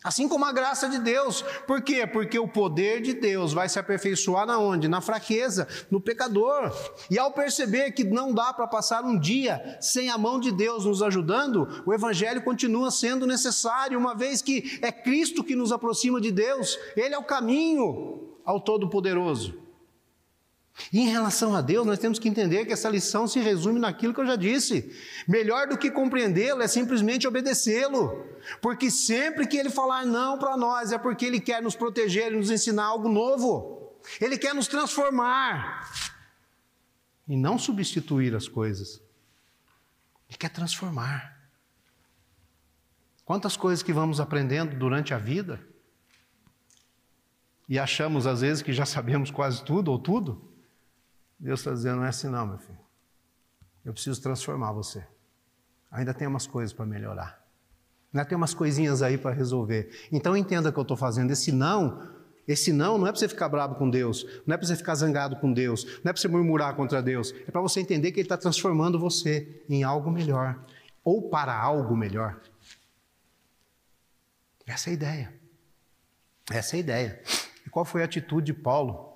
[0.03, 1.41] Assim como a graça de Deus.
[1.65, 2.05] Por quê?
[2.05, 4.87] Porque o poder de Deus vai se aperfeiçoar na onde?
[4.87, 6.71] Na fraqueza, no pecador.
[7.09, 10.85] E ao perceber que não dá para passar um dia sem a mão de Deus
[10.85, 16.19] nos ajudando, o evangelho continua sendo necessário, uma vez que é Cristo que nos aproxima
[16.19, 19.63] de Deus, ele é o caminho ao todo-poderoso.
[20.91, 24.13] E em relação a Deus, nós temos que entender que essa lição se resume naquilo
[24.13, 24.91] que eu já disse.
[25.27, 28.32] Melhor do que compreendê-lo é simplesmente obedecê-lo.
[28.61, 32.35] Porque sempre que ele falar não para nós, é porque ele quer nos proteger e
[32.35, 33.99] nos ensinar algo novo.
[34.19, 35.89] Ele quer nos transformar.
[37.27, 39.01] E não substituir as coisas.
[40.29, 41.33] Ele quer transformar.
[43.25, 45.65] Quantas coisas que vamos aprendendo durante a vida
[47.69, 50.53] e achamos às vezes que já sabemos quase tudo ou tudo,
[51.39, 52.79] Deus está dizendo: não é assim, não, meu filho.
[53.85, 55.05] Eu preciso transformar você.
[55.91, 57.42] Ainda tem umas coisas para melhorar.
[58.13, 59.89] Ainda tem umas coisinhas aí para resolver.
[60.11, 61.31] Então entenda o que eu estou fazendo.
[61.31, 62.07] Esse não,
[62.47, 64.95] esse não não é para você ficar bravo com Deus, não é para você ficar
[64.95, 67.33] zangado com Deus, não é para você murmurar contra Deus.
[67.47, 70.63] É para você entender que Ele está transformando você em algo melhor
[71.03, 72.39] ou para algo melhor.
[74.65, 75.33] Essa é a ideia.
[76.51, 77.21] Essa é a ideia.
[77.65, 79.13] E qual foi a atitude de Paulo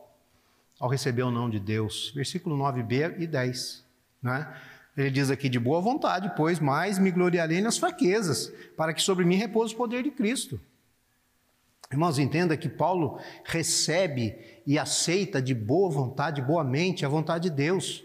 [0.79, 2.11] ao receber o não de Deus.
[2.15, 3.85] Versículo 9b e 10.
[4.21, 4.61] Né?
[4.97, 9.23] Ele diz aqui: de boa vontade, pois mais me gloriarei nas fraquezas, para que sobre
[9.23, 10.59] mim repouse o poder de Cristo.
[11.91, 17.55] Irmãos, entenda que Paulo recebe e aceita de boa vontade, boa mente, a vontade de
[17.55, 18.03] Deus.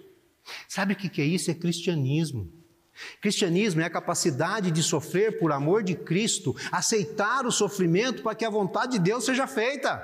[0.68, 1.50] Sabe o que é isso?
[1.50, 2.48] É cristianismo.
[3.20, 8.44] Cristianismo é a capacidade de sofrer por amor de Cristo, aceitar o sofrimento para que
[8.44, 10.00] a vontade de Deus seja feita.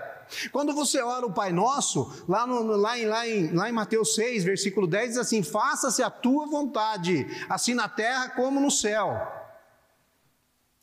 [0.53, 4.15] Quando você ora o Pai Nosso, lá, no, lá, em, lá, em, lá em Mateus
[4.15, 9.17] 6, versículo 10, diz assim: Faça-se a tua vontade, assim na terra como no céu.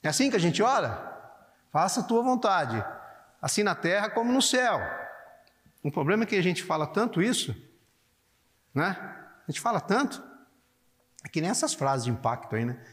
[0.01, 1.13] É assim que a gente ora?
[1.71, 2.83] Faça a tua vontade,
[3.41, 4.79] assim na terra como no céu.
[5.83, 7.55] O problema é que a gente fala tanto isso,
[8.73, 8.97] né?
[9.47, 10.23] A gente fala tanto,
[11.23, 12.83] é que nem essas frases de impacto aí, né?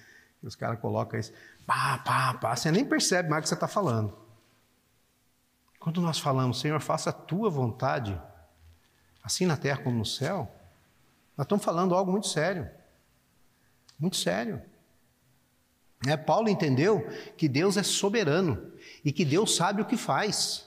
[0.43, 1.33] Os caras colocam isso,
[1.67, 4.22] pá, pá, pá, você nem percebe mais o que você está falando.
[5.83, 8.17] Quando nós falamos, Senhor, faça a tua vontade,
[9.21, 10.49] assim na terra como no céu,
[11.37, 12.71] nós estamos falando algo muito sério.
[13.99, 14.63] Muito sério.
[16.07, 17.05] É, Paulo entendeu
[17.37, 18.71] que Deus é soberano
[19.05, 20.67] e que Deus sabe o que faz.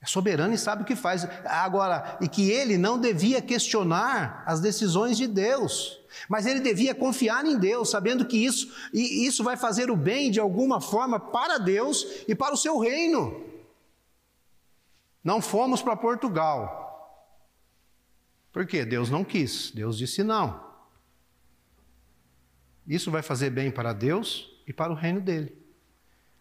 [0.00, 1.24] É soberano e sabe o que faz.
[1.44, 7.46] Agora, e que ele não devia questionar as decisões de Deus, mas ele devia confiar
[7.46, 12.04] em Deus, sabendo que isso, isso vai fazer o bem de alguma forma para Deus
[12.26, 13.54] e para o seu reino.
[15.26, 16.86] Não fomos para Portugal.
[18.52, 18.84] Por quê?
[18.84, 20.64] Deus não quis, Deus disse não.
[22.86, 25.60] Isso vai fazer bem para Deus e para o reino dele.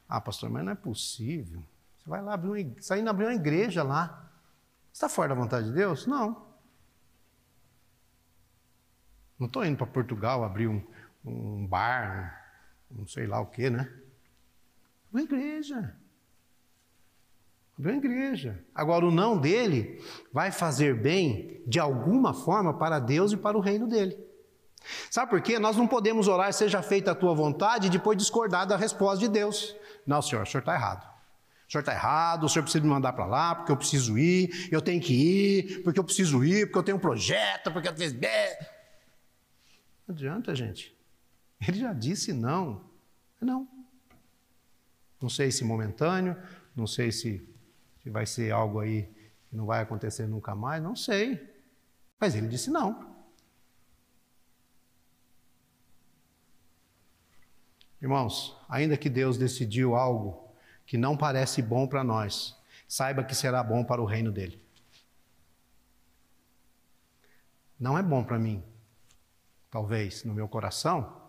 [0.08, 1.63] Ah, pastor, mas não é possível.
[1.98, 4.32] Você vai lá abrir uma, está indo abrir uma igreja lá.
[4.93, 6.06] Está fora da vontade de Deus?
[6.06, 6.45] Não.
[9.39, 10.86] Não estou indo para Portugal abrir um,
[11.26, 12.39] um bar,
[12.91, 13.91] um, não sei lá o que, né?
[15.12, 15.98] Uma igreja.
[17.77, 18.63] Uma igreja.
[18.73, 23.61] Agora, o não dele vai fazer bem de alguma forma para Deus e para o
[23.61, 24.17] reino dele.
[25.09, 25.59] Sabe por quê?
[25.59, 29.27] Nós não podemos orar, seja feita a tua vontade, e depois discordar da resposta de
[29.27, 29.75] Deus.
[30.05, 31.05] Não, senhor, o senhor está errado.
[31.67, 34.69] O senhor está errado, o senhor precisa me mandar para lá, porque eu preciso ir,
[34.71, 37.95] eu tenho que ir, porque eu preciso ir, porque eu tenho um projeto, porque eu
[37.95, 38.13] fiz.
[38.13, 38.19] Não
[40.09, 40.95] adianta, gente.
[41.67, 42.85] Ele já disse não.
[43.41, 43.67] Não.
[45.19, 46.38] Não sei se momentâneo,
[46.75, 47.47] não sei se,
[48.05, 49.09] se vai ser algo aí
[49.49, 51.41] que não vai acontecer nunca mais, não sei.
[52.19, 53.15] Mas ele disse não.
[57.99, 60.53] Irmãos, ainda que Deus decidiu algo
[60.85, 62.55] que não parece bom para nós,
[62.87, 64.61] saiba que será bom para o reino dele.
[67.79, 68.63] Não é bom para mim,
[69.71, 71.23] talvez, no meu coração,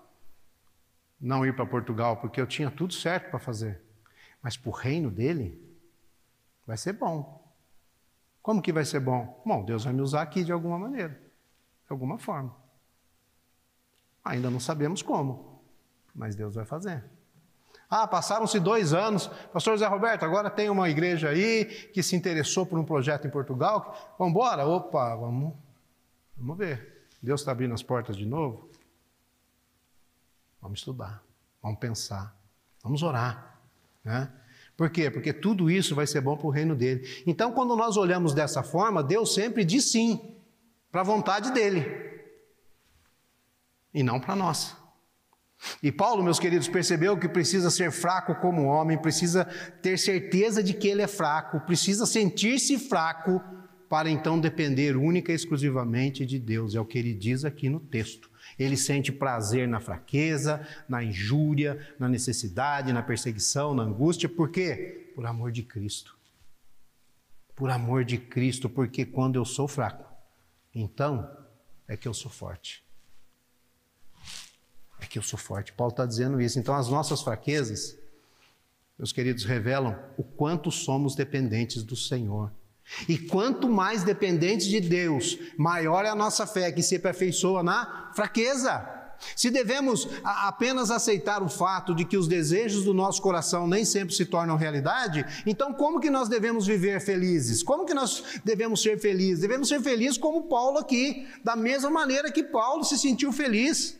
[1.19, 3.81] não ir para Portugal, porque eu tinha tudo certo para fazer.
[4.43, 5.66] Mas para o reino dele,
[6.67, 7.45] vai ser bom.
[8.43, 9.43] Como que vai ser bom?
[9.45, 12.55] Bom, Deus vai me usar aqui de alguma maneira, de alguma forma.
[14.25, 15.57] Ainda não sabemos como
[16.17, 17.05] mas Deus vai fazer.
[17.89, 22.67] Ah, passaram-se dois anos, pastor Zé Roberto, agora tem uma igreja aí que se interessou
[22.67, 24.17] por um projeto em Portugal.
[24.19, 24.67] Vamos embora?
[24.67, 25.55] Opa, vamos,
[26.37, 27.07] vamos ver.
[27.23, 28.69] Deus está abrindo as portas de novo?
[30.61, 31.23] Vamos estudar,
[31.63, 32.35] vamos pensar,
[32.83, 33.61] vamos orar.
[34.03, 34.33] Né?
[34.77, 35.11] Por quê?
[35.11, 37.09] Porque tudo isso vai ser bom para o reino dele.
[37.27, 40.37] Então, quando nós olhamos dessa forma, Deus sempre diz sim
[40.93, 42.07] para a vontade dele
[43.95, 44.77] e não para nossa.
[45.83, 49.47] E Paulo, meus queridos, percebeu que precisa ser fraco como homem, precisa
[49.81, 53.41] ter certeza de que ele é fraco, precisa sentir-se fraco
[53.89, 56.75] para então depender única e exclusivamente de Deus.
[56.75, 58.31] É o que ele diz aqui no texto.
[58.59, 64.29] Ele sente prazer na fraqueza, na injúria, na necessidade, na perseguição, na angústia.
[64.29, 65.13] Por quê?
[65.15, 66.17] Por amor de Cristo.
[67.55, 70.05] Por amor de Cristo, porque quando eu sou fraco,
[70.75, 71.31] então
[71.89, 72.87] é que eu sou forte
[75.01, 75.73] é que eu sou forte.
[75.73, 76.59] Paulo está dizendo isso.
[76.59, 77.99] Então, as nossas fraquezas,
[78.99, 82.51] meus queridos, revelam o quanto somos dependentes do Senhor.
[83.09, 88.11] E quanto mais dependentes de Deus, maior é a nossa fé, que se aperfeiçoa na
[88.15, 88.95] fraqueza.
[89.35, 94.15] Se devemos apenas aceitar o fato de que os desejos do nosso coração nem sempre
[94.15, 97.63] se tornam realidade, então como que nós devemos viver felizes?
[97.63, 99.41] Como que nós devemos ser felizes?
[99.41, 103.99] Devemos ser felizes como Paulo aqui, da mesma maneira que Paulo se sentiu feliz.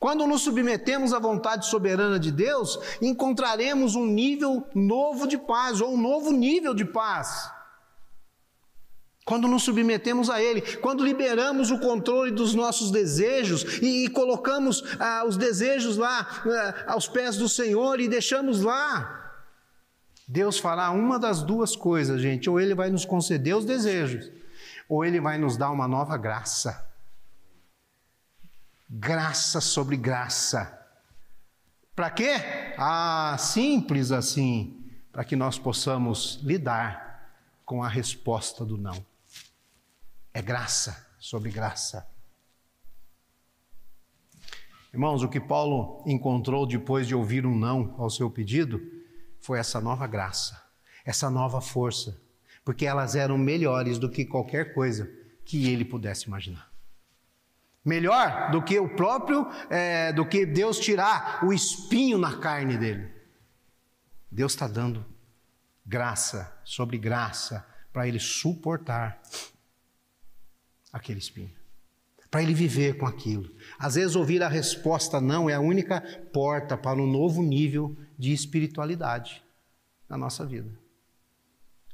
[0.00, 5.94] Quando nos submetemos à vontade soberana de Deus, encontraremos um nível novo de paz, ou
[5.94, 7.50] um novo nível de paz.
[9.24, 14.82] Quando nos submetemos a Ele, quando liberamos o controle dos nossos desejos e, e colocamos
[14.98, 19.32] ah, os desejos lá ah, aos pés do Senhor e deixamos lá,
[20.28, 24.30] Deus fará uma das duas coisas, gente: ou Ele vai nos conceder os desejos,
[24.88, 26.92] ou Ele vai nos dar uma nova graça
[28.88, 30.78] graça sobre graça.
[31.96, 32.34] Para quê?
[32.78, 37.32] Ah, simples assim, para que nós possamos lidar
[37.64, 39.04] com a resposta do não.
[40.34, 42.04] É graça sobre graça.
[44.92, 48.80] Irmãos, o que Paulo encontrou depois de ouvir um não ao seu pedido
[49.40, 50.60] foi essa nova graça,
[51.04, 52.20] essa nova força,
[52.64, 55.08] porque elas eram melhores do que qualquer coisa
[55.44, 56.68] que ele pudesse imaginar.
[57.84, 63.08] Melhor do que o próprio, é, do que Deus tirar o espinho na carne dele.
[64.28, 65.04] Deus está dando
[65.86, 69.22] graça sobre graça para ele suportar
[70.94, 71.50] aquele espinho,
[72.30, 73.50] para ele viver com aquilo.
[73.76, 76.00] Às vezes, ouvir a resposta não é a única
[76.32, 79.42] porta para um novo nível de espiritualidade
[80.08, 80.70] na nossa vida.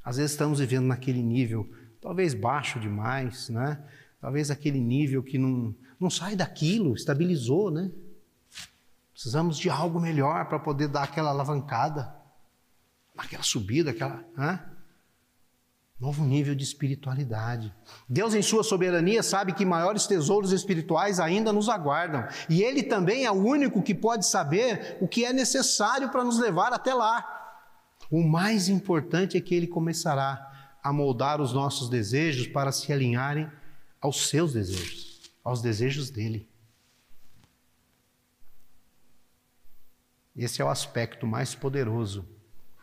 [0.03, 1.67] Às vezes, estamos vivendo naquele nível,
[1.99, 3.83] talvez baixo demais, né?
[4.19, 7.91] Talvez aquele nível que não, não sai daquilo, estabilizou, né?
[9.11, 12.15] Precisamos de algo melhor para poder dar aquela alavancada,
[13.17, 14.23] aquela subida, aquela.
[14.37, 14.59] Hã?
[16.01, 17.71] Novo nível de espiritualidade.
[18.09, 22.27] Deus, em Sua soberania, sabe que maiores tesouros espirituais ainda nos aguardam.
[22.49, 26.39] E Ele também é o único que pode saber o que é necessário para nos
[26.39, 27.23] levar até lá.
[28.09, 33.47] O mais importante é que Ele começará a moldar os nossos desejos para se alinharem
[34.01, 36.49] aos seus desejos, aos desejos dele.
[40.35, 42.27] Esse é o aspecto mais poderoso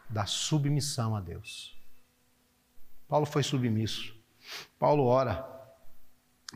[0.08, 1.77] da submissão a Deus.
[3.08, 4.14] Paulo foi submisso.
[4.78, 5.46] Paulo ora,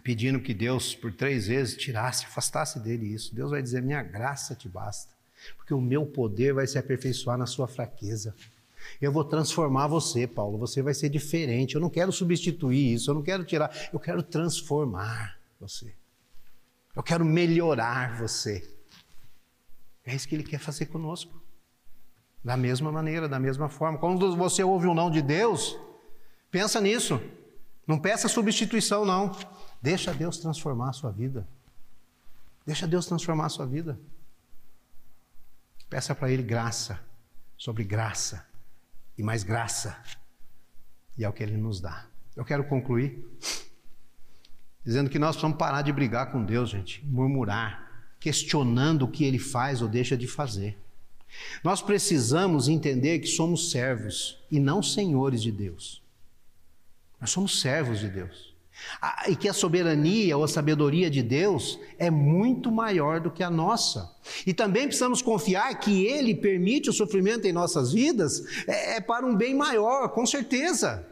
[0.02, 3.34] pedindo que Deus, por três vezes, tirasse, afastasse dele isso.
[3.34, 5.12] Deus vai dizer: Minha graça te basta,
[5.56, 8.34] porque o meu poder vai se aperfeiçoar na sua fraqueza.
[9.00, 10.58] Eu vou transformar você, Paulo.
[10.58, 11.74] Você vai ser diferente.
[11.74, 15.94] Eu não quero substituir isso, eu não quero tirar, eu quero transformar você.
[16.94, 18.68] Eu quero melhorar você.
[20.04, 21.40] É isso que ele quer fazer conosco.
[22.44, 23.98] Da mesma maneira, da mesma forma.
[23.98, 25.78] Quando você ouve o não de Deus,
[26.52, 27.20] pensa nisso.
[27.84, 29.32] Não peça substituição, não.
[29.80, 31.48] Deixa Deus transformar a sua vida.
[32.64, 33.98] Deixa Deus transformar a sua vida.
[35.90, 37.00] Peça para Ele graça
[37.56, 38.46] sobre graça
[39.18, 40.00] e mais graça.
[41.18, 42.06] E é o que Ele nos dá.
[42.36, 43.28] Eu quero concluir
[44.84, 49.38] dizendo que nós precisamos parar de brigar com Deus, gente, murmurar, questionando o que Ele
[49.38, 50.78] faz ou deixa de fazer.
[51.62, 56.01] Nós precisamos entender que somos servos e não senhores de Deus.
[57.22, 58.52] Nós somos servos de Deus
[59.28, 63.50] e que a soberania ou a sabedoria de Deus é muito maior do que a
[63.50, 64.12] nossa.
[64.44, 69.24] E também precisamos confiar que Ele permite o sofrimento em nossas vidas é, é para
[69.24, 71.06] um bem maior, com certeza.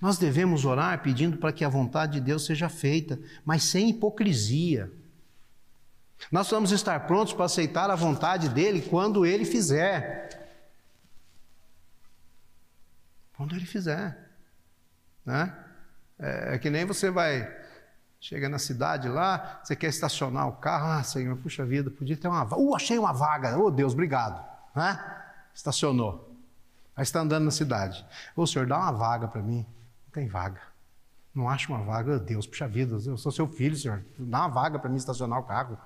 [0.00, 4.92] Nós devemos orar pedindo para que a vontade de Deus seja feita, mas sem hipocrisia.
[6.30, 10.40] Nós vamos estar prontos para aceitar a vontade dele quando ele fizer.
[13.36, 14.23] Quando ele fizer.
[15.24, 15.52] Né?
[16.18, 17.50] É, é, que nem você vai,
[18.20, 22.28] chega na cidade lá, você quer estacionar o carro, ah, Senhor, puxa vida, podia ter
[22.28, 22.60] uma vaga.
[22.60, 24.44] Uh, achei uma vaga, oh Deus, obrigado.
[24.74, 24.98] Né?
[25.54, 26.32] Estacionou.
[26.96, 28.06] Aí está andando na cidade.
[28.36, 29.66] Ô oh, Senhor, dá uma vaga para mim.
[30.06, 30.60] Não tem vaga.
[31.34, 34.04] Não acho uma vaga, oh, Deus, puxa vida, eu sou seu filho, Senhor.
[34.16, 35.76] Dá uma vaga para mim estacionar o carro.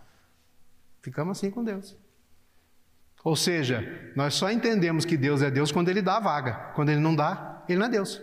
[1.00, 1.96] Ficamos assim com Deus.
[3.24, 6.72] Ou seja, nós só entendemos que Deus é Deus quando Ele dá a vaga.
[6.74, 8.22] Quando Ele não dá, Ele não é Deus.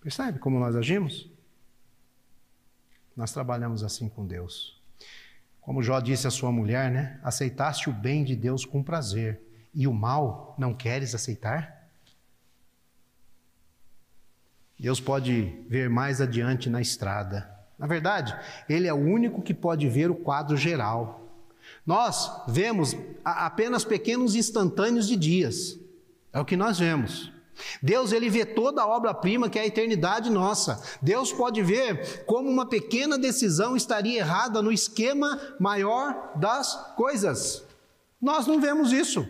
[0.00, 1.28] Percebe como nós agimos?
[3.16, 4.80] Nós trabalhamos assim com Deus.
[5.60, 7.20] Como Jó disse à sua mulher, né?
[7.22, 9.40] Aceitaste o bem de Deus com prazer
[9.74, 11.90] e o mal não queres aceitar?
[14.78, 17.50] Deus pode ver mais adiante na estrada.
[17.78, 18.36] Na verdade,
[18.68, 21.28] Ele é o único que pode ver o quadro geral.
[21.84, 25.78] Nós vemos apenas pequenos instantâneos de dias.
[26.32, 27.32] É o que nós vemos.
[27.82, 30.82] Deus ele vê toda a obra-prima que é a eternidade nossa.
[31.00, 37.64] Deus pode ver como uma pequena decisão estaria errada no esquema maior das coisas.
[38.20, 39.26] Nós não vemos isso.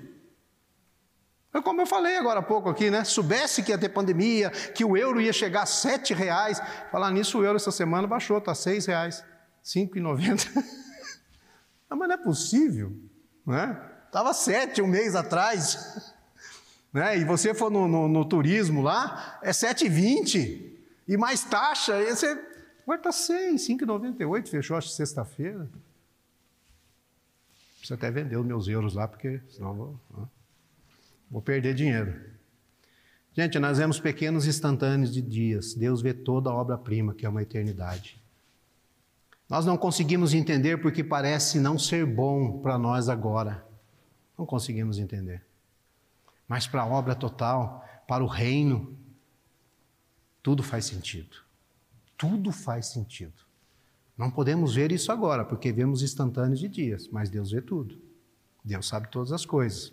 [1.53, 3.05] É como eu falei agora há pouco aqui, né?
[3.05, 6.61] Soubesse que ia ter pandemia, que o euro ia chegar a sete reais.
[6.91, 9.25] Falar nisso, o euro essa semana baixou, está seis reais,
[9.63, 10.45] cinco e noventa.
[11.89, 12.93] Mas não é possível,
[13.47, 13.81] né?
[14.07, 16.15] Estava sete um mês atrás.
[16.93, 17.19] Né?
[17.19, 20.73] E você for no, no, no turismo lá, é 7,20
[21.07, 22.27] e mais taxa, aí você
[22.83, 25.69] agora está 6, 5,98, fechou acho sexta-feira.
[27.79, 30.01] Preciso até vender os meus euros lá, porque senão vou,
[31.31, 32.15] vou perder dinheiro.
[33.35, 35.75] Gente, nós vemos pequenos instantâneos de dias.
[35.75, 38.21] Deus vê toda a obra-prima, que é uma eternidade.
[39.49, 43.65] Nós não conseguimos entender porque parece não ser bom para nós agora.
[44.37, 45.48] Não conseguimos entender
[46.49, 48.99] mas para a obra total, para o reino,
[50.43, 51.37] tudo faz sentido.
[52.17, 53.47] Tudo faz sentido.
[54.17, 58.01] Não podemos ver isso agora, porque vemos instantâneos de dias, mas Deus vê tudo.
[58.65, 59.93] Deus sabe todas as coisas.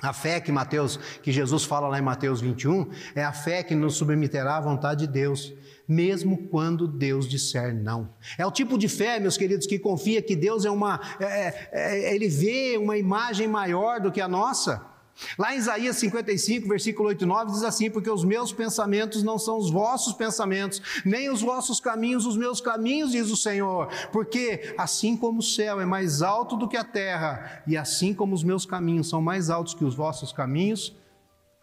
[0.00, 3.74] A fé que Mateus, que Jesus fala lá em Mateus 21, é a fé que
[3.74, 5.52] nos submeterá à vontade de Deus,
[5.86, 8.14] mesmo quando Deus disser não.
[8.38, 12.10] É o tipo de fé, meus queridos, que confia que Deus é uma, é, é,
[12.10, 14.89] é ele vê uma imagem maior do que a nossa.
[15.38, 19.38] Lá em Isaías 55, versículo 8 e 9, diz assim: Porque os meus pensamentos não
[19.38, 23.88] são os vossos pensamentos, nem os vossos caminhos os meus caminhos, diz o Senhor.
[24.12, 28.34] Porque assim como o céu é mais alto do que a terra, e assim como
[28.34, 30.96] os meus caminhos são mais altos que os vossos caminhos,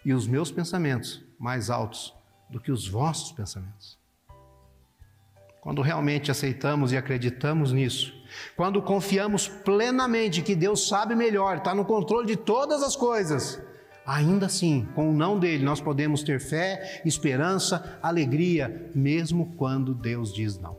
[0.05, 2.13] e os meus pensamentos mais altos
[2.49, 3.97] do que os vossos pensamentos.
[5.59, 8.13] Quando realmente aceitamos e acreditamos nisso,
[8.55, 13.61] quando confiamos plenamente que Deus sabe melhor, está no controle de todas as coisas,
[14.05, 20.33] ainda assim, com o não dele, nós podemos ter fé, esperança, alegria, mesmo quando Deus
[20.33, 20.77] diz não.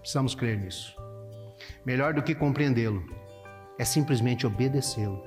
[0.00, 0.96] Precisamos crer nisso.
[1.84, 3.04] Melhor do que compreendê-lo
[3.78, 5.22] é simplesmente obedecê-lo.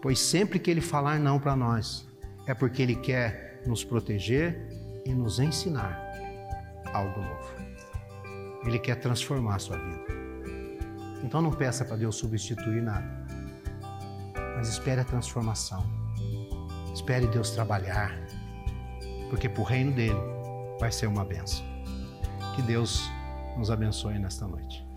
[0.00, 2.06] Pois sempre que ele falar não para nós,
[2.46, 4.68] é porque ele quer nos proteger
[5.04, 6.00] e nos ensinar
[6.92, 7.57] algo novo.
[8.64, 10.04] Ele quer transformar a sua vida.
[11.22, 13.28] Então não peça para Deus substituir nada
[14.58, 15.86] mas espere a transformação.
[16.92, 18.12] Espere Deus trabalhar,
[19.30, 20.18] porque para o reino dele
[20.80, 21.64] vai ser uma benção.
[22.56, 23.08] Que Deus
[23.56, 24.87] nos abençoe nesta noite.